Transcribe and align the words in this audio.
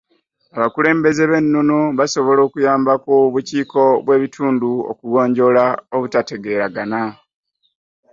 Abakulembeze 0.55 1.19
ab’ennono 1.25 1.79
basobola 1.97 2.41
okuyamba 2.47 2.93
ku 3.03 3.13
bukiiko 3.33 3.83
bw’ebitundu 4.03 4.69
okugonjoola 4.91 5.63
obutategeeragana. 5.95 7.01